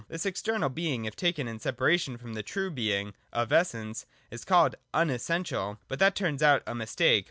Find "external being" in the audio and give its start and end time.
0.25-1.05